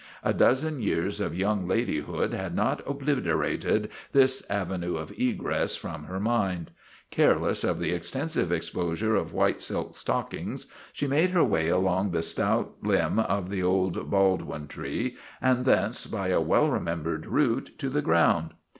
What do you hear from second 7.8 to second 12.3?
extensive exposure of white silk stockings she made her way along the